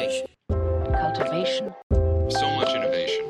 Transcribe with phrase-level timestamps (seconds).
[0.00, 0.26] Cultivation.
[0.48, 1.74] cultivation,
[2.30, 3.28] So much innovation.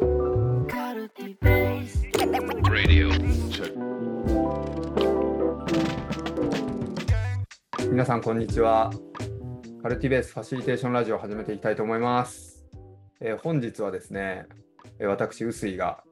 [2.71, 3.11] Radio.
[3.51, 3.75] Check.
[7.91, 8.93] 皆さんこんにちは。
[9.83, 12.65] カルティベースファシリテーションラジオを始めていきたいと思います。
[13.21, 14.47] えー本日はですね、
[15.01, 16.05] えー私、臼井が、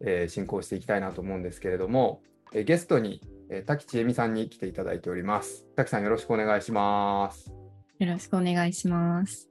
[0.00, 2.22] えー進行していきたいなと思うんですけれども、
[2.52, 3.20] えーゲストに、
[3.50, 5.66] えー滝千恵美さんに来ていただいております。
[5.74, 7.50] 滝さんよろしくお願いします。
[7.98, 9.50] よろしくお願いします。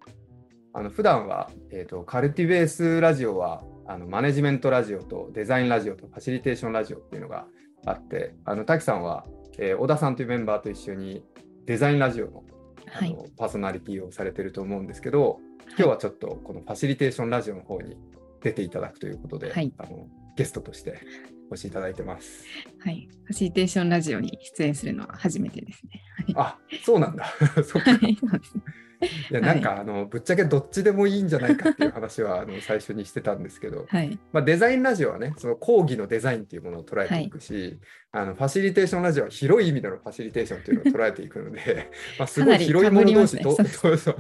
[0.74, 7.46] あの普段は、えーとカルティベースラジオはあのマネジメントラジオとデザインラジオとファシリテーションラジオっていうのが
[7.86, 9.26] あって、あの滝さんは、
[9.60, 11.24] えー小田さんというメンバーと一緒に
[11.66, 12.44] デザインラジオの
[12.96, 13.32] あの、はい。
[13.38, 15.40] パーソナリティをされてると思うんですけど、
[15.78, 17.98] 今日はちょっとこのファシリテーションラジオの方に
[18.42, 21.00] 出ていただくということで、はいあのゲストとして
[21.54, 22.44] お越しいただいてます。
[22.80, 23.08] はい。
[23.26, 26.02] ファシリテーションラジオに出演するのは初めてですね。
[26.36, 27.26] あそうなんだ。
[27.64, 28.18] そっかはい。
[28.20, 28.64] そうですね
[29.30, 34.18] いやなんか、あのぶっちゃけどっちでもいいんじゃないかっていう話はあの最初にしてたんですけど、はい。
[34.32, 37.80] まあ、デザインラジオはね、その講義のデザインっていうものを捉えていくし、
[38.14, 44.16] あのファシリテーションラジオは広い意味でのファシリテーションっていうのを捉えていくので、 まあすごい広いもの同士と、かなり被そうそう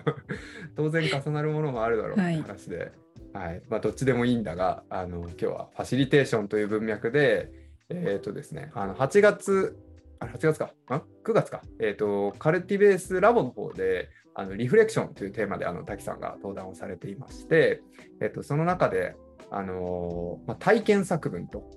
[0.76, 2.92] 当然重なるものもあるだろうってはい話で、
[3.34, 3.62] はい。
[3.68, 7.52] まあ、どっちでもいいんだが、あの今日はファシリテーションという文脈で、
[7.90, 9.78] えっ、とですね、あの8月、
[10.20, 17.82] あ8月か、あ9月か、えっ、と、カルティベースラボの方で、あのリフレクションというテーマであの滝さんが登壇をされていまして、
[18.22, 19.16] えっと、その中で、
[19.52, 21.70] あのまあ、体験作文と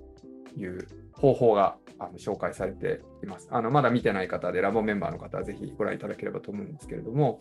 [0.55, 3.47] いう方法があの紹介されています。
[3.51, 7.39] あのまだ見てない方でラボメンバーの方はぜひご覧いただければと思うんですけれども、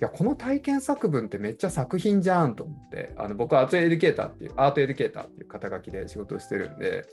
[0.00, 7.06] やこの体験作文ってめっちゃ作品じゃんと思って、あの僕はアートエデュケーターっていう、アートエデュケーターっていう肩書きで仕事をしてるんで、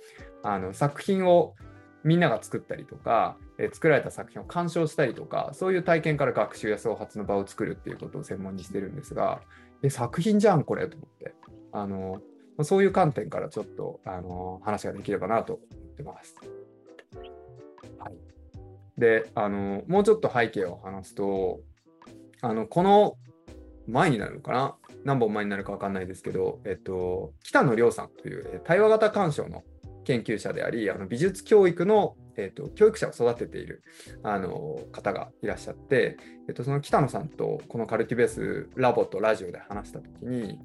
[0.43, 1.55] あの作品を
[2.03, 9.41] みんなが作ったりとか、え作られた作品を鑑賞したりとか、そういう体験から学習や創発の場を作るっていうことを専門にしてるんですが、
[9.83, 11.33] え作品じゃん、これと思って。
[11.73, 12.21] あの
[12.63, 16.35] そういう観点からちょっとあの話ができればなと思ってます。
[17.99, 18.17] はい、
[18.98, 21.59] であの、もうちょっと背景を話すと、
[22.42, 23.17] あのこの
[23.87, 24.75] 前になるのかな？
[25.05, 29.64] 何本前になるか分かんないですけど、えっと、北野亮さんという対話型鑑賞の
[30.03, 33.83] 研究者であり、あの美術教育の、えっと、教育者を育てている
[34.23, 36.17] あの方がいらっしゃって、
[36.48, 40.59] えっと、その北野さんとこのカルティベースラボとラジオで話したときに、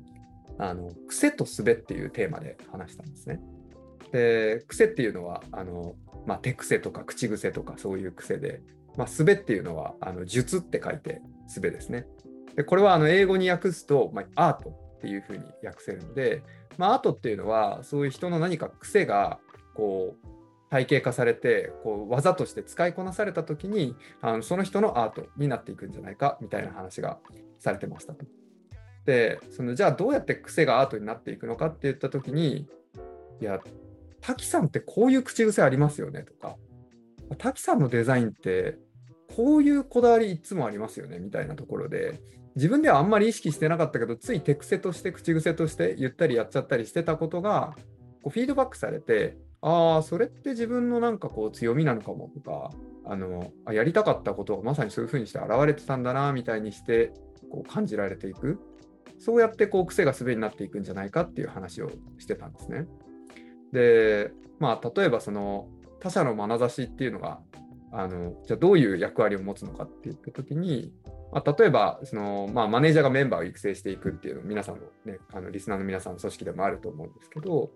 [0.58, 3.40] あの癖と術っていうテーマで話したんですね。
[4.12, 5.94] で癖っていうのはあの、
[6.26, 8.60] まあ、手癖とか口癖とかそういう癖で、
[8.96, 12.06] まあ、術っていうのはあの術って書いて術ですね。
[12.56, 16.42] でこれはあの英語に訳すと、まあ、アートっていうふうに訳せるので、
[16.78, 19.38] まあ、アートっていうのはそういう人の何か癖が
[19.74, 20.26] こう
[20.70, 27.18] 体系化されてこう技として使いこなされた時にあのその人のアートになっていくんじゃないかみたいな話が
[27.58, 28.24] されてましたと。
[29.04, 32.68] でそのじゃあどうやって癖がアートになっていくのかって言った時に
[33.40, 33.60] いや
[34.20, 36.56] 滝さんってこういう口癖ありますよねとか
[37.38, 38.78] 滝さんのデザインって
[39.36, 42.20] こういうこだわりいつもありますよねみたいなところで
[42.54, 47.74] 自分ではあんまり意識してなかったけどつい手癖として口癖として言ったりやっちゃったりしてたことが
[48.22, 52.70] こうフィードバックされてああそれって自分のなんかこう強みなのかもとか
[53.04, 57.12] あのあやりたかったことがまさにそういうふうにして現れてたんだなみたいにして
[57.50, 58.60] こう感じられていく
[59.18, 62.86] そうやってこう癖がすべになっていくんじゃないかっていう話をしてたんですね。
[63.72, 65.68] でまあ例えばその
[66.00, 67.40] 他者の眼差しっていうのが
[67.92, 70.92] あのじゃあどういう役割を持つのかって言った時に、
[71.30, 77.70] まあ、例えばその、まあ、マネージャーがメンバーを育成していくっていうの皆さんの,、ね、あのリスナーの皆さんの組織でもあると思うんですけど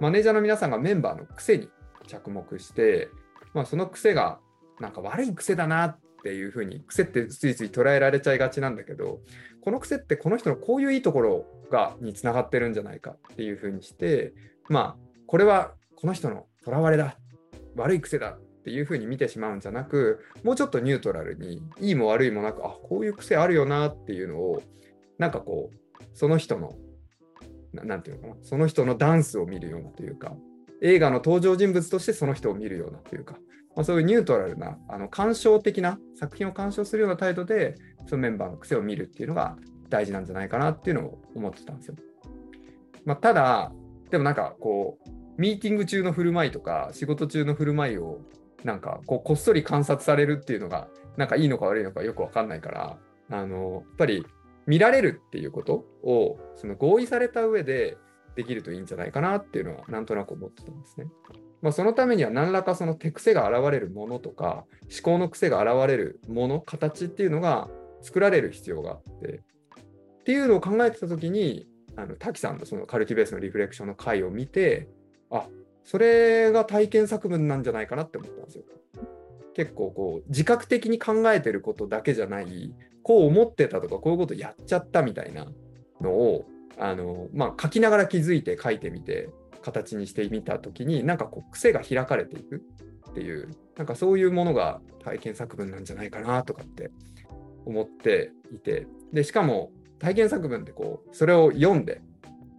[0.00, 1.68] マネージャーの皆さんがメンバーの癖に
[2.06, 3.10] 着目して、
[3.52, 4.38] まあ、その癖が
[4.80, 9.20] なんか悪い癖だなっていうふうに癖ってついつい捉えられちゃいがちなんだけど
[9.60, 14.32] この癖ってこの人のこういういいところがにつながってるんじゃないかっていうふうにして
[14.68, 14.96] まあ
[15.26, 17.18] これはこの人のとらわれだ。
[17.76, 18.38] 悪い癖だ。
[18.68, 24.62] っていうふうに見てしまうんじゃなくもうちょっとニュートラルにいいも悪いもなくあこういう癖あるよなっていうのを
[25.16, 26.74] なんかこうその人の
[27.72, 30.34] ななんていうのかなその人のダンスを見るようなというか
[30.82, 33.38] 映画の登場人物としてその人を見るようなというか、
[33.74, 37.74] まあ、そういうニュートラルなあの鑑賞的な作品を鑑賞するような態度で
[38.06, 39.56] そのメンバーの癖を見るっていうのが
[39.88, 41.96] 大事なんじゃないかなっていうのを思ってたんですよ。
[43.06, 43.72] まあ、ただ
[44.10, 48.20] でもなんかこうミーティング中の振る舞いとか仕事中の振る舞いを
[48.64, 52.98] なんかこうこっそり観察されるっていうのがなんかいいのか悪いのかよくわかんないから
[53.30, 54.26] あのやっぱり
[54.66, 57.96] 見られるっていうことをその合意された上で
[58.36, 61.06] できるといいんじゃないかなっていうのはなんとなく思ってたんですね。
[61.60, 67.68] まあ、そのためには何らかその手癖が現れるものとか思考の癖が現れるもの形っていうのが
[68.00, 69.28] 作られる必要があって
[70.20, 71.66] っていうのを考えてた時に
[71.96, 74.88] あの滝さんのそのカルティベースのリフレクションの回を見て
[75.30, 75.48] あ
[75.88, 78.64] それが体験作文なんじゃないかなって思ったんですよ。
[79.54, 85.46] 結構こう自覚的に考えてることだけじゃないこう思ってたとかこういうことやっちゃったみたいな
[86.02, 86.44] のを
[86.78, 89.30] あの、まあ、書きながら気づいて書いてみて
[89.62, 92.62] 形にしてみた時になんかこう癖が開かれていく
[93.10, 93.48] っていう
[93.78, 96.90] なんかそういうものが体験作文なんじゃないかなとかって
[97.64, 102.02] 思っていてでしかも体験作文ってこうそれを読んで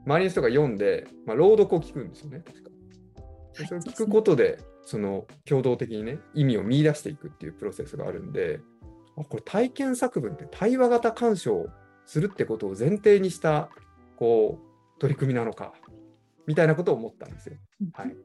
[0.07, 2.68] 周りの人が読んで、まあ、朗読を聞くんですよね確か。
[3.59, 8.61] でそれを聞くことでその共同的にね意味を見出していくっていうプロセスがあるんで
[9.17, 11.67] あこれ体験作文って対話型鑑賞
[12.05, 13.69] するってことを前提にした
[14.15, 15.73] こう取り組みなのか
[16.47, 17.57] みたいなことを思ったんですよ。
[17.93, 18.15] はい、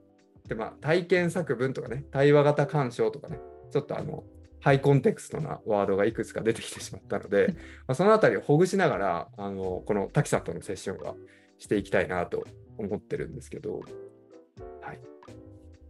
[0.48, 3.38] でまあ体験作文とかね対話型鑑賞とかね
[3.70, 4.25] ちょっとあの
[4.60, 7.48] ハイコンテクストなワードがいくつか出てきてしまったので、
[7.87, 11.14] まあ、そのあたりをほぐしながらあのこの滝さんとのセッションは
[11.58, 12.46] していきたいなと
[12.78, 13.82] 思ってるんですけど。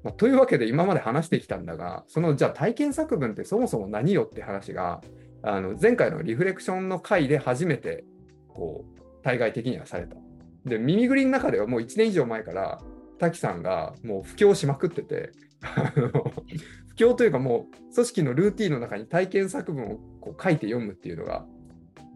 [0.04, 5.00] はいまあ、というわけで今まで話してきたんだがそのじゃあ体験作文ってそもそも何よって話が
[5.42, 8.04] あの前回のリフレクションの回で初めて
[8.48, 10.16] こう対外的にはされた。
[10.64, 12.80] で耳ぐりの中ではもう1年以上前から
[13.18, 15.32] 滝さんがもう布教しまくってて
[16.88, 21.46] 布教というかもう組織のルーティンの中に体験作文をこう書いて読むっていうのが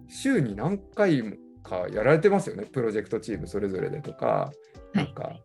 [0.09, 4.51] 週に何回もかやられてますよねプロジェクトチームそれぞれでとか
[4.95, 5.43] なんか、はい、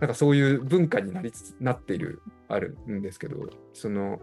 [0.00, 4.20] なんかそういう文化になりつつなっているあるんですけどその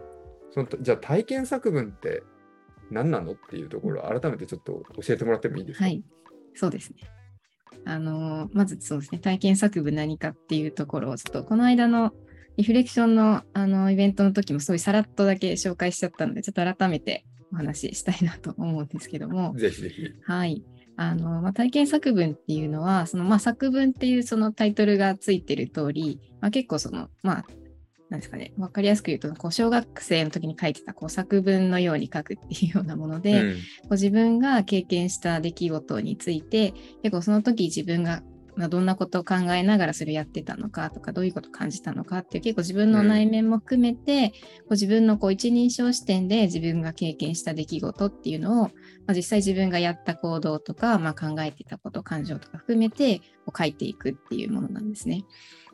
[0.50, 2.22] そのじゃあ体験作文って
[2.90, 6.04] 何なのっていうところを改めてちょっと教えてもらってもいいですか、はい、
[6.54, 6.96] そうですね。
[7.86, 12.12] あのまずそうですね体験作文何かっていうところをちょっとこの間の
[12.56, 19.54] リフレクションのあのイベントの時もそういうさらっとだけ紹介しちゃったのでちょっと改めてお話ししたいなと思うんですけども。
[19.56, 20.08] ぜひぜひ。
[20.24, 20.62] はい
[20.96, 27.46] あのまあ、体験作文っていうのはその、まあ、作文っていうそのタイトルがついてる通り、まあ、結構そのまあ
[28.10, 33.60] なんですかね、分かりやすく言うと、こう小学生の時に書いてたこう作文のように書くっていうようなもので、うん、こ
[33.90, 38.22] う自分が経験した出来事について、結構その時自分が
[38.56, 44.30] まあ、どんなことを考えながらそれをやってたのかとかどういうことを感じたのかっていう結構自分の内面も含めて、うん、こ
[44.70, 48.70] う自分のこう一人称視点で自分が経験した出来事っていうのを、ま
[49.08, 55.24] あ、実際自分がやった行動とか、まあ、考えてたこと感情とか含めてこう書いていくっていうものなんですね。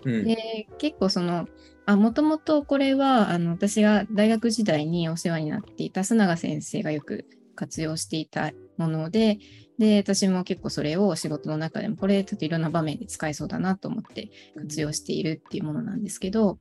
[0.05, 1.47] うん、で結構その
[1.87, 9.39] もともとこれはあの私が大学時代にお世話になっていた須永先生がよく活用していたもので
[9.81, 16.59] で私も結構それを仕事の中でもこれちょっといろんな場面で使えそうだなと思って活用しているっていうものなんですけど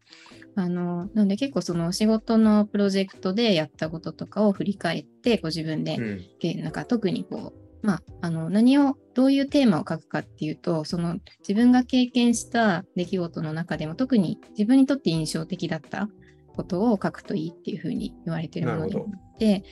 [0.55, 16.09] あのなので結構その仕事のプロジェクトでやったこととかを振り返ってこう自分で、うん、なんか特にこうまあ、あの何をどういうテーマを書くかっていうとその自分が経験した出来事の中でも特に自分にとって印象的だった
[16.57, 18.95] ことを書くといいっていうふうに言われているものに
[19.39, 19.63] て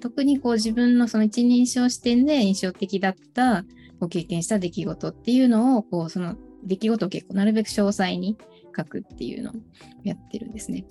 [0.00, 3.62] 特にこう自分のその一人称視点で印象的だった
[3.98, 8.36] こう経験した出来事っていうのをこうその出来事を結構なるべく詳細に
[8.76, 9.54] 書くっていうのを
[10.02, 10.84] やってるんですね。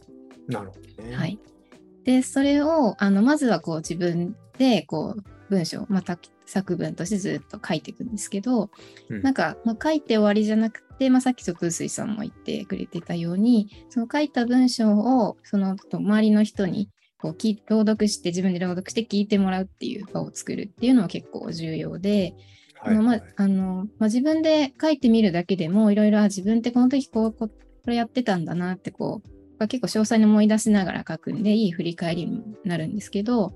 [0.48, 1.16] なるほどね。
[1.16, 1.40] はい、
[2.04, 8.70] でそれをあのまずはこう自分でこう文章また作文としてずっと書いていくんですけど、
[9.10, 16.90] うん、なんか、まあ、書いて終わりじゃなくて、まあ、さっきちょっと臼井さんも言ってくれてたようにその書いた文章をその周りの人に
[17.24, 17.36] こう
[17.70, 22.36] 朗読して自分で朗読して聞いてもらうっていう場を作るっていうのは結構重要で。
[22.86, 27.50] あのまあのまあ、自分で書いてみるだけでもいろいろ自分ってこの時こうこ
[27.86, 29.22] れやってたんだなってこ
[29.58, 33.54] う結構詳細に思い出しながら書くんでいい振り返りになるんですけど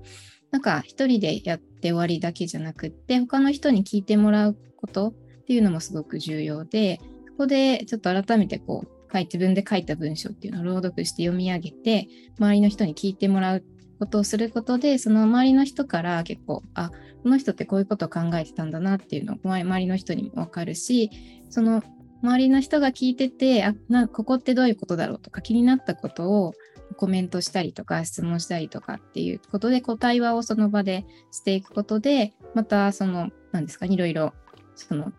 [0.50, 5.12] なんか一人でやって終わりだけじゃなくって他の人に聞いてもらうことっ
[5.46, 13.64] ていうのもすごく重要でそこでちょっと改めてこう書い自分で書いた文章っていうのを朗読して読み上げて周りの人に聞いてもらう
[13.98, 16.90] ことをすることでその周りの人から結構あ
[17.22, 21.10] この人ってこういうことを考えてたんだなっていうのを周りの人にも分かるし
[21.50, 21.82] その
[22.22, 26.54] 周りの人が聞いててあなここってどういうことだろうとか気になったことを
[26.96, 34.32] コメントしたりとか質問したりとかっていうことでこう対話をその場でしていくことでまたその何ですかいろいろ
[34.74, 35.12] その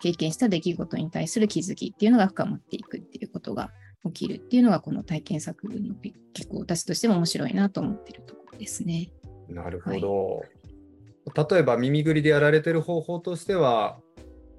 [0.00, 3.70] 経験した出来事に対する気づきっていうのが深まっていくっていうことが
[4.06, 5.94] 起きるっていうのがこの体験作文の
[6.32, 9.10] 結構私としても面白いなと思ってるところですね。
[9.48, 10.36] なるほど。
[10.36, 13.98] はい、例えば耳ぐりでやられてる方法としては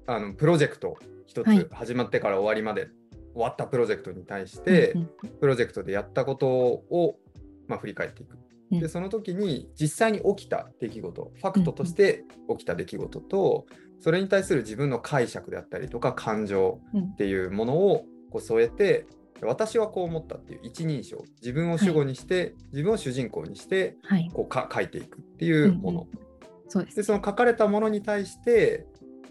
[0.06, 2.88] あのプロジェクト一つ始まってから終わりまで
[3.34, 4.94] 終わったプロジェクトに対して、
[5.40, 7.16] プロジェクトでやったことを、
[7.66, 8.34] まあ、振り返っていく。
[8.34, 13.66] うんでその時に実際に起きた出来事ファクトとして起きた出来事と、
[14.00, 19.06] それに対する自分の解釈であったりとか感情うんっていうものをこう添えて
[19.42, 24.30] 私はこう思ったっていう一人称自分を主語にして、自分を主人公にしてはい。
[24.32, 26.06] こうか書いていくっていうもの、
[26.68, 26.96] そうです。
[26.96, 28.86] でその書かれたものに対して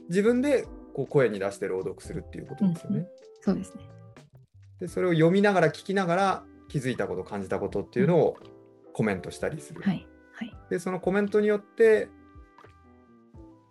[0.10, 3.00] 自分でこう声に出して朗読するっていうことですよね。
[3.00, 3.08] うん
[3.42, 3.82] そうですね。
[4.80, 8.38] でそれを読みながら聞きながら気づいたこと感じたことっていうのを
[8.94, 9.82] コメントしたりする。
[9.82, 10.08] はい。
[10.34, 10.56] はい。
[10.70, 12.10] でそのコメントによって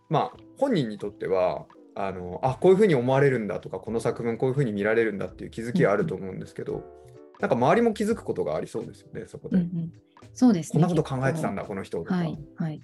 [0.08, 6.84] まあ本人にとってはあのあこういうふうに思われるんだとかこの作文こういうふうに見られるんだっていう気づきがあると思うんですけど、
[7.40, 9.92] なんか周りも気づくことがありそうですよねそこで、うんうん。
[10.34, 10.80] そうですね。
[10.82, 12.14] こんなこと考えてたんだこの人とか。
[12.14, 12.82] はい、はい。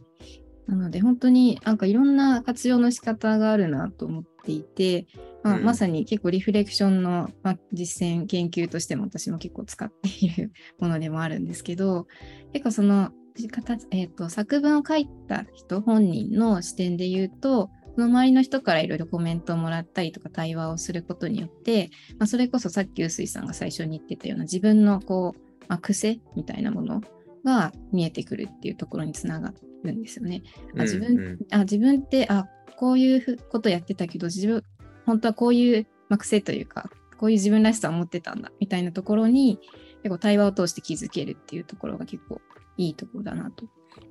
[0.67, 5.07] なので、本当になんかいろんな活用の仕方があるなと思っていて、
[5.43, 5.65] まあうん。
[5.65, 12.07] まさに結構リフレクションの、まあ、実践研究としても私も結構使っているものでもあるんですけど、
[12.53, 13.11] 結構その、
[13.51, 27.01] 形えー、と作文を書いた人本人の視点で言うとその周りの人からいろいろコメントをもらったりとか対話をすることによって、まあ、それこそさっき臼井さんが最初に言ってたような自分のこう、まあ、癖みたいなもの
[27.47, 30.43] が見えてくるっていうところにつながるんですよね。
[30.77, 34.63] あ自分うんうんあ自分ってあこういうふことやってたけど自分
[35.07, 39.61] 本当はこういう、まあ、癖というかこういう自分らしさを持ってたんだみたいなところに
[40.03, 42.41] 結構対話を通して気づけるっていうところが結構
[42.77, 43.65] いいところだなと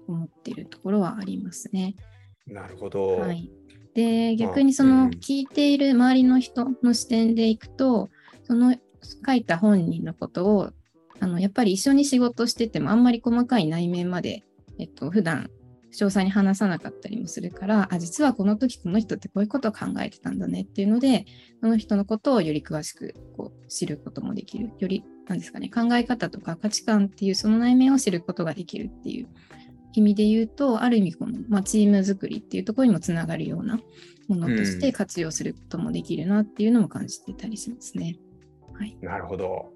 [0.08, 1.96] 思っているところはありますね。
[2.48, 3.20] なるほど。
[3.20, 3.51] はい、
[3.94, 8.10] でまあ逆にそうのん聞いている周りの人の視点でいくと
[8.44, 8.75] その
[9.25, 10.72] 書いた本人のことを
[11.25, 14.44] あのやっぱり一緒に仕事しててもあんまり細かい内面まで、
[14.77, 15.50] えっと普段
[15.91, 21.25] 詳細に話さなかったりもするからあ実はこの時この人ってこういうことを考えてたんだねっていうので
[21.62, 29.27] その人のことをより詳しくこう知ることもできるよりなんですかね考え方とか価値観っていうその内面を知ることができるっていう
[29.94, 33.79] 意味で言うとある意味この、まあ、チーム作りっていうところにもつながるような
[34.27, 38.17] ものとして活用することもできるなっていうのも感じてたりしますね。
[38.74, 39.75] はい、なるほど。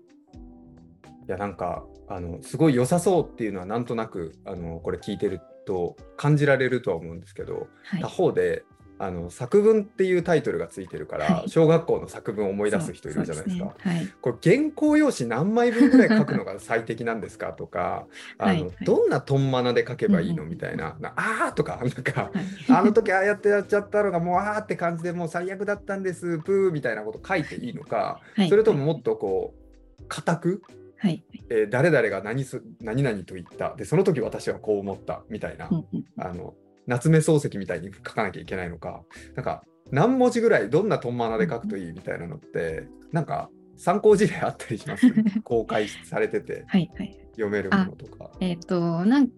[1.30, 8.02] いやなんかあのすごい良さそうっていうのはなんとなくあのこれ聞いてると感じられるとは思うんですけど、はい。
[8.02, 8.64] 他方で
[8.98, 11.50] あの作文っていうタイトルがついてるから、はい。
[11.50, 13.66] 小学校の作文を思い出す人いるじゃないですか。
[13.66, 14.14] そうそうね。
[14.22, 18.08] これ原稿用紙何枚分ぐらい書くのが最適なんですかとか
[18.40, 18.72] あの、はいはい。
[18.84, 22.46] どんなトンマナで書けばいいのみたいな「なあー」とかなんかはいはい。
[22.80, 28.50] あの時ああやってやっちゃったのがもうあーって感じでもう最悪だったんですプーみたいなこと書いていいのか、はい。
[28.50, 30.64] それとももっとこう固く、
[31.00, 31.24] はい。
[31.50, 33.76] えー誰々が何す何々と言った。
[33.76, 35.24] でその時私はこう思った。
[35.30, 35.70] みたいな、
[36.18, 36.54] あの
[36.88, 39.02] 夏目漱石みたいに書かなきゃいけないのか。
[39.36, 41.92] なんか何文字ぐらいどんなトンマナで書くといい？
[41.94, 45.08] みたいなのってなんか参考事例あったりします？
[45.44, 46.64] 公開されてて。
[46.68, 47.18] はいはい。
[47.32, 48.30] 読めるものとか。
[48.42, 49.34] えっ、となんか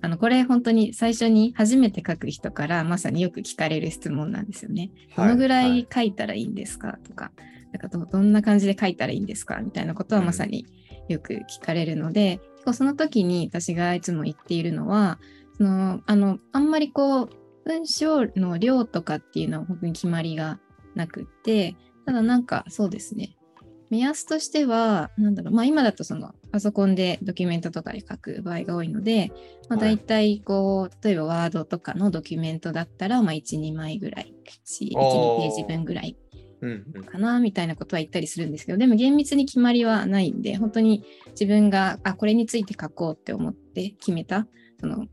[0.00, 4.92] あのこれ本当に最初に初めて書く人からまさによく聞かれる質問なんですよね。
[5.16, 6.98] どのぐらはい書いたらいいんですか？
[7.04, 7.32] とか、
[7.76, 10.26] なんかどどんな感じで書いたらいいんですかみたいなことはうん。
[10.26, 10.66] まさに
[11.08, 15.18] よく聞かれるので、結構その時に私がいつも言っているのは、
[15.56, 17.30] そのあのあんまりこう
[17.64, 20.58] 文章の量とかっていうのは本当に決まりが
[20.94, 23.36] なくって、ただなんかそうですね、
[23.90, 29.32] 目安としては、なんだろう、まあ今だとそのパソコンでドキュメントとかで書く場合が多いので、
[29.68, 29.96] まあはい。
[29.96, 36.25] 大体こう、例えばワードとかのドキュメントだったら、まあ1、2枚ぐらい、1、2おーページ分ぐらいうんうん
[37.04, 44.46] かな、みたいなことは言ったりするんですけど、でも厳密に決まりはないんで、本当に自分が、あ、これについて書こうって思って決めた、
[44.80, 45.06] その、ま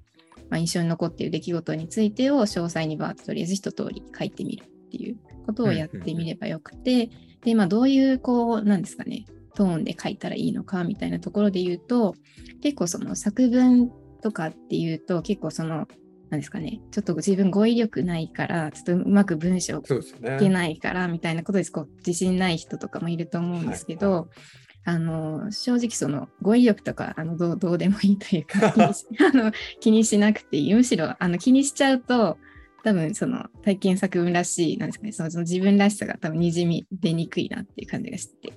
[0.52, 7.10] あ、印象に残っている出来事についてを詳細にバーッととりあえず一通り書いてみるっていうことをやってみればよくて、
[7.44, 12.16] で、まあ、どういう、こう、なんですかね、トーンで書いたらいいのかみたいなところで言うと、
[12.62, 15.88] 結構その作文とかっていうと、結構その、
[16.34, 20.36] なんですかね、ちょっと自分語彙力ないから、ちょっとうまく文章そうですよね。
[20.38, 21.72] いけないからみたいなことです。
[21.72, 24.26] こう自信ない人とかもいると思うんですけど、はい
[24.86, 30.74] あの正直その語彙力とかあのどうどうでもいいというか 気にし あの気にしなくていい。
[30.74, 32.38] むしろあの気にしちゃうと
[32.84, 35.14] 多分その体験作文らしいなんですかね。
[35.14, 38.52] そのその自分らしさが多分にじみ出にくいなっていう感じがして。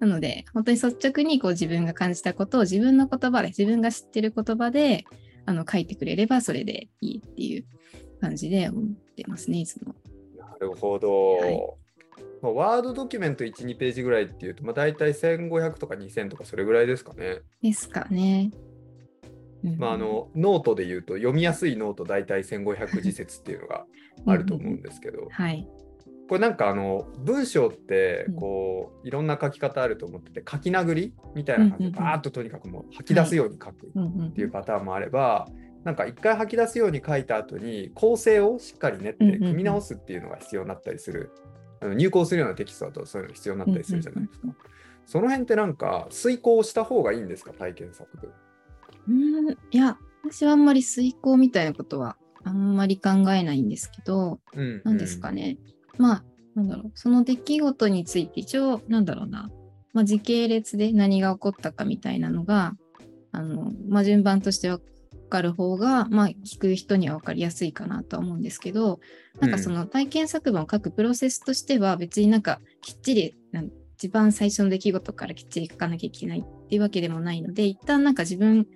[0.00, 5.04] なので本当に率直にこう自分が感じたことを自分の言葉で自分が知ってる言葉で
[5.50, 7.64] あの書いてくれればそれでいいっていう
[8.20, 8.84] 感じで思っ
[9.16, 9.96] てますねいつも。
[10.38, 11.36] なるほど。
[11.38, 11.60] はい
[12.42, 17.40] まあ、ワードドキュメント1、2ページぐらいっていうと、まあ、大体1500とか2000とかそれぐらいですかね。
[17.62, 18.50] ですかね。
[19.64, 23.84] うんまあ、あのノートで言うと読みやすいノート大体1500字説っていうのが
[24.26, 25.68] あると思うんですけど、はい。
[26.30, 28.34] これなんかあの文章ってうん。
[28.36, 33.88] こういろんな書き方あると思ってて書き殴りみたいな感じでバーッととにかくもう吐き出すように書く
[34.28, 35.48] っていうパターンもあれば
[35.82, 41.32] なんか一回吐き出すように書いた後に構成をしっかり練って組み直すっていうのが必要になったりする。
[41.80, 44.48] あの入稿するようなテキストだとそういうの必要になったりするじゃないですか。
[45.06, 48.30] その辺ってなんか遂行した方がいいんですか体験作文。
[49.08, 55.58] うーんいや、私はあんまり遂行みたいなことはあんまり考えないんですけど、うん何ですかね。
[55.98, 59.50] まあ、なんだろう、その出来事について一応、なんだろうな、
[59.92, 62.74] まあ、時系列で何が起こったかみたいなのが、
[63.32, 64.80] あの、まあ、順番として分
[65.28, 69.00] かる方が、まあ、聞く人には分かりやすいかなとは思うんですけど、
[69.40, 73.70] なんかその体験作文を書くプロセスとしては、別になんかきっちり、なん
[74.00, 78.66] 一番最初の出来事からきっちり書かなきゃいけないっていうわけでもないので、一旦なんか自分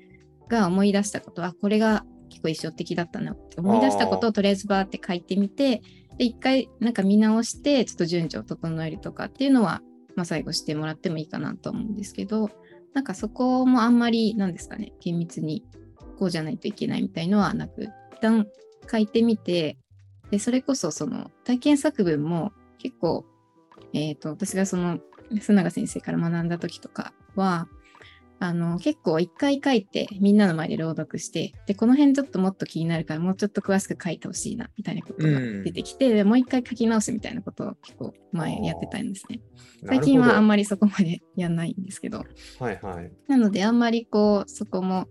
[0.48, 5.80] が思い出したことは、これが結構印象的だったなって思い出したことをとりあえずバーって書いてみて、
[6.18, 9.82] で、一回なんか見直して、ちょっと順序を整えるとかっていうのは、
[10.16, 12.50] まあ最後してもらってもいいかなと思うんですけど、
[12.92, 15.64] なんかそこもあんまり、なんですかね、厳密に
[16.18, 18.46] こうじゃないといけないみたいのはなく、一旦
[18.90, 19.76] 書いてみて、
[20.30, 23.24] で、それこそその体験作文も結構、
[23.92, 24.98] えっ、と、私がその、
[25.32, 27.68] 須永先生から学んだ時とかは、
[28.46, 39.40] あの、結構一回書いてみんなの前で朗読して、で、この辺ちょっともっと気になるからもうちょっと詳しく書いてほしいな、みたいなことが出てきて、でもう一回書き直すみたいなことを結構前やってたんですね。
[39.86, 42.24] 最近はあんままりそこまでやんないんですけど、
[42.58, 43.10] はいはい。
[43.28, 45.08] なのであんまりこう、そこも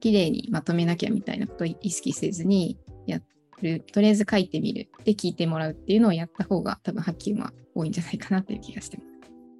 [0.00, 3.20] 綺麗にまとめなきゃみたいなことを意識せずにや
[3.62, 9.04] る、とりあえず書いてみる、で聞いてもらうっていうのをやった方が多分発見は多いんじゃないかなっていう気がしてま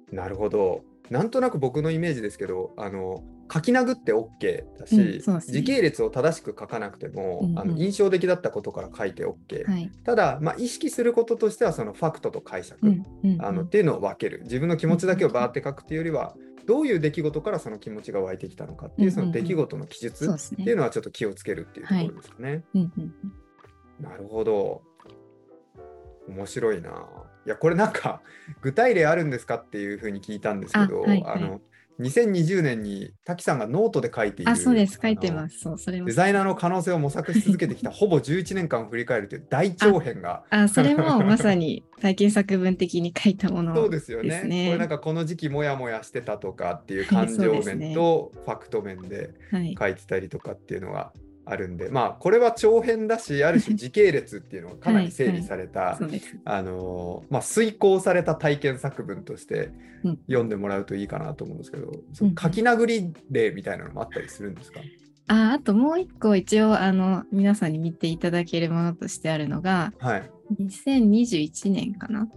[0.09, 0.15] す。
[0.15, 0.83] なるほど。
[1.09, 9.91] なんとなく僕のイメージですけど、あの書き殴って OK だし、うんね時系列を正しく書かなくても、うんうんあの印象的だったことから書いて OK、はい。
[10.03, 16.35] ただ、まあ、意識することとしてはそのファクトと解釈、うんうんあのっていうのを分ける自分の気持ちだけをバーって書くっていうよりは
[16.65, 22.63] どういう出来事からその気持ちが湧いてきたのかっていうその出来事の記述っていうのはちょっと気をつけるっていうところですかね。
[22.73, 23.13] うんうんうん
[23.99, 24.81] なるほど。
[26.27, 27.07] 面白いな。
[27.45, 28.21] いや、これなんか、
[28.61, 31.61] 具体例あるんですかっていうふうに聞いたんですけど、あ,、あはいはいの、
[31.99, 34.99] 2020年に滝さんがノートで書いている、あ、そうです。
[35.01, 35.59] 書いてます。
[35.59, 36.13] そう、それもデ。
[36.13, 40.43] ザイナーの可能性を模索し続けてきた ほぼ11年間を振り返るという大長編が。
[40.49, 49.75] あ、それもまさに体験作文的に書いたもの そうですよねこれなんかこの時期もやもやしてたとかっていう感情面とファクト面ではい。
[49.79, 51.13] 書いてたりとかっていうのが
[51.45, 55.97] あるんで、まあこれは長編だしある種 時系列っていうのがかなり整理された。
[56.45, 59.71] あのーまあ、遂行された体験作文として
[60.03, 60.19] うん。
[60.27, 64.79] 読んでもらうといいかなと思うんですけど、そうんの書き殴り例みたいなのもあったりするんですか、
[65.27, 70.29] あ、あともう一個一応、あの、皆さんに見ていただけるものとしてあるのが、はい、
[70.59, 72.27] 2021年かな？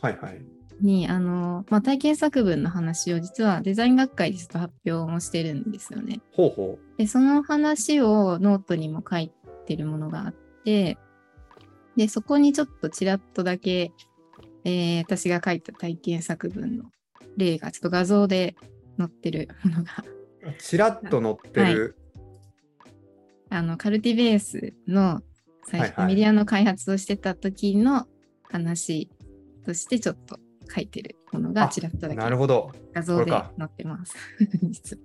[0.00, 6.20] はいはいに、あの、まあ、体験作文の話を実はデザイン学会でちょっと発表もしてるんですよね。
[6.32, 9.32] ほうほで、その話をノートにも書い
[9.66, 10.98] てるものがあって、
[11.96, 13.92] で、そこにちょっとちらっとだけ、
[14.64, 16.84] えー私が書いた体験作文の
[17.36, 18.56] 例がちょっと画像で
[18.98, 20.04] 載ってるものが、
[20.42, 21.96] うちらっと載ってる、
[23.50, 25.22] あの、カルティベースの
[25.66, 26.14] 最初、はいはい。
[26.14, 28.06] メディアの開発をしてた時の
[28.50, 29.10] 話
[29.64, 30.38] としてちょっと
[30.72, 32.72] 書いてるものがあちらっとだけなるほど。
[32.92, 34.14] 画像で載ってます。
[34.62, 35.02] 実は。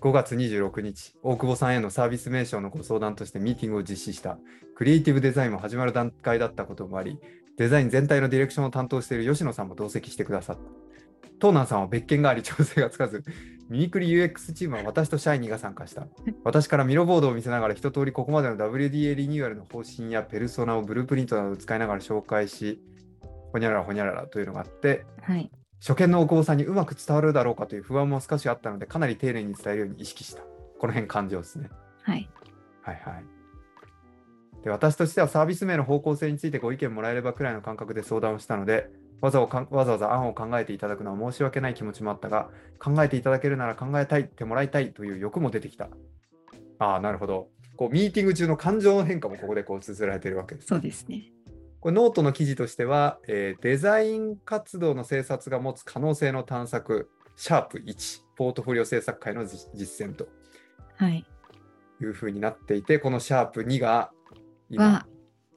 [0.00, 4.38] 5月26日大久保さんへのサービス名称のご相談としてミーティングを実施した。
[4.74, 7.18] クリエイティブデザインも始まる段階だったこともあり
[7.56, 10.62] デザイン全体のディレクションを担当している吉野さんも同席してくださった。
[11.38, 13.24] 東南さんは別件があり調整がつかず
[13.68, 16.06] ミミクリ UX チームは私とシャイニーが参加した。
[16.44, 22.80] 私からミロボードを見せながら一通りここまでの WDA リニューアルの方針やペルソナをブループリントなどを使いながら紹介し
[23.56, 25.50] ほにゃららほにゃららというのがあってはい。
[25.80, 30.42] 初見の大久保さんにうまく伝わるだろうかという不安も少しあったので、かなり丁寧に伝えるように意識した。
[30.78, 31.70] この辺感情ですね。
[32.02, 32.28] はい。
[32.82, 33.24] はいはい。
[34.64, 38.88] で私としてはサービス名の方向性についてご意見もらえればくらいの感覚で相談をしたので、
[39.20, 39.48] わざわ
[39.84, 45.88] ざわざ案を考えていただくのは申し訳ない気持ちもあったが、考えていただけるなら考えたいってもらいたいという欲も出てきた。
[46.78, 47.48] ああ、なるほど。
[47.76, 50.68] こうミーティング中の感情の変化もここでこう綴られているわけです。
[50.68, 51.32] そうですね。
[51.86, 60.26] これノートの記事としては、えーデザイン活動の制作が持つ可能性の探索、シャープ1、ポートフォリオ制作会の実実践と
[60.96, 61.24] はい。
[62.02, 64.10] いうふうになっていて、このシャープ2が
[64.68, 65.06] 今は、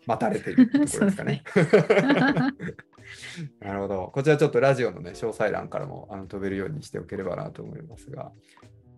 [0.06, 1.44] 待たれているってところですかね。
[3.60, 4.12] なるほど。
[4.13, 8.32] こちらちょっとラジオのね、詳細欄からもあの飛べるようにしておければなと思いますが。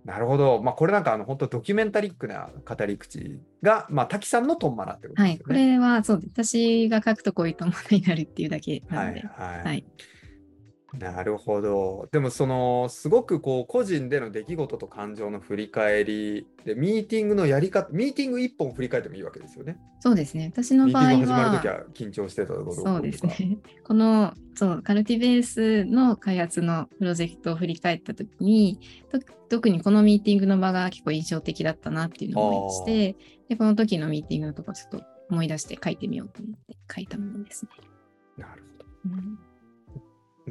[0.06, 0.62] なるほど。
[0.64, 5.64] まあ、これなんかあの本当ドキュメンタリックな語り口が、まあ、滝さんのトンマナってことはい、ですよね。
[5.64, 6.22] これはそう。
[6.34, 9.22] 私が書くとこういうとものになるっていうだけなので。
[9.22, 9.86] はいはい、はい
[10.94, 12.10] なるほど。
[12.12, 19.78] でもそのすごくこう個人での出来事と感情の振り返りでミーティングのやり方ミーティング一本振り返ってもいいわけですよね。
[20.02, 20.52] そうですね。
[20.54, 21.10] 私のミー場合は。
[21.10, 23.58] ティング始まるときは緊張してたところそうですね。
[23.86, 33.16] このそうカルティベースの開発のプロジェクトを振り返ったときにと特にこのミーティングの場が結構印象的だったなっていうのを思いまして
[33.50, 37.72] でこの時のミーティングのところちょっと思い出して書いてみようと思って書いたものですね。
[38.38, 39.16] なるほど。
[39.16, 39.51] うん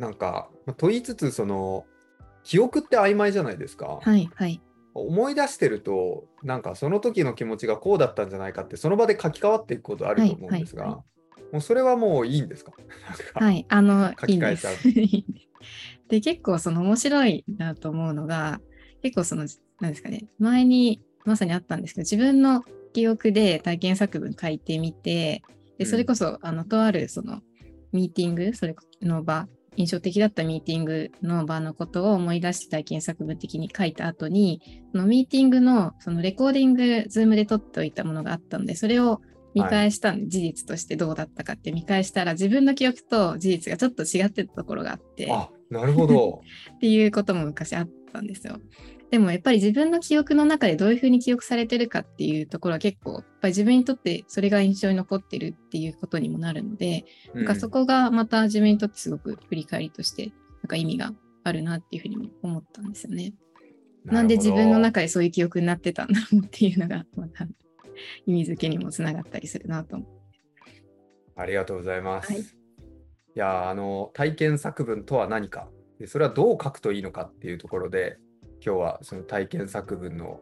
[0.00, 1.84] なんかまあと言いつつその
[2.42, 4.00] 記憶って曖昧じゃないですか。
[4.02, 4.60] はいはい。
[4.92, 11.04] 思い出してるとなんかその時の気持ちがこうだったんじゃないかってその場で書き換わっていくことあると思うんですが、はいは
[11.52, 12.72] もうそれはもういいんですか？
[13.34, 14.74] はい、あの、書き換えちゃう。
[16.08, 18.60] で、結構その面白いなと思うのが、
[19.02, 19.46] 結構その、
[19.80, 25.42] なんですかね、前にまさにあったんですけど、自分の記憶で体験作文書いてみて、
[25.78, 27.40] でそれこそ、あの、とあるその、
[27.92, 29.48] ミーティング、それの場、
[29.80, 34.60] 印象的だったミーティングの場のことを思い出して体験作文的に書いた後に、
[34.92, 39.20] そのミーティングのそのレコーディング、ズームで撮っておいたものがあったので、それを
[39.54, 46.42] 見返したんで、事実としてどうだったかって見返したら、自分の記憶と事実がちょっと違ってたところがあって、あなるほど。
[46.76, 48.58] っていうことも昔あったんですよ。
[49.10, 63.34] でもやっぱり自分の記憶の中でどういうふうに記憶されてるかっていうところは結構やっぱり自分にとってそれが印象に残ってるっていうことにもなるので、なんかそこがまた自分にとってすごく振り返りとしてなんか意味があるなっていうふうにも思ったんですよね。
[63.34, 63.50] うん
[64.04, 67.46] なんで自分の中でそういう記憶になってたんだろうっていうのがまた
[68.24, 70.08] 意味付けにもつながったりするなと思う。
[70.08, 70.14] ほ
[71.36, 72.32] どありがとうございます。
[72.32, 72.44] はいい、
[73.34, 75.68] やあの体験作文とは何か
[75.98, 78.16] でそれはどう書くといいのかっていうところで
[78.64, 80.40] 今日はその体験作文の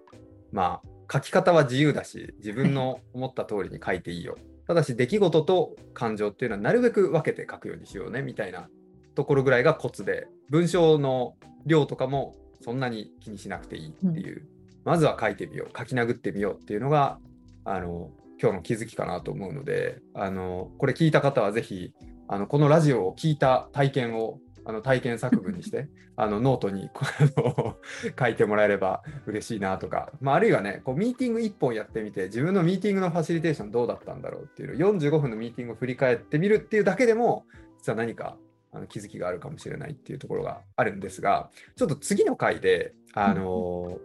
[0.52, 4.37] まあ書き方は自由だし自分の思った通りに書いていいよ。
[4.66, 8.68] ただし出来事と感情っていうのはなるべく分けて書くようにしようねみたいな
[9.14, 14.46] ところぐらいがコツで文章の量とかもそんなに気にしなくていいっていう、
[14.85, 17.18] まずは書いてみよう書き殴ってみようっていうのが
[17.64, 21.92] あの今日の気づきかなと思うのであのこれ聞いた方はぜひ
[22.28, 26.90] あのこのラジオを聞いた体験をあの体験作文にして あのノートに
[28.18, 37.46] 書いてもらえれば嬉しいなとか、まあ、あるいはねこうミーティング1本やってみて自分のミーティングのファシリテーションどうだったんだろうっていうのを45分のミーティングを振り返ってみるっていうだけでも
[37.78, 38.37] 実は何か
[38.70, 43.98] あの気づきがあるかもしれないっていうところがあるんですがちょっと次の回であの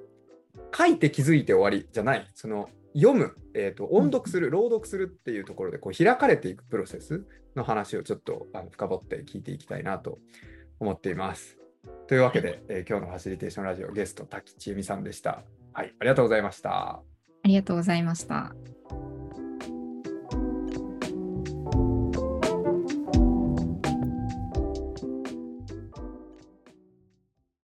[0.73, 10.19] 書いて気づいて終わりじゃないその読む、えーと音読する朗読するっていうところでこう開かれていくプロセスの話をちょっとあの深掘って聞いていきたいなと
[10.84, 11.58] 思っています。
[12.08, 15.43] というわけで、えー今日のファシリテーションラジオゲスト滝千恵美さんでした。
[15.74, 16.98] はい、ありがとうございました。
[16.98, 17.02] あ
[17.46, 18.54] りがとうございました。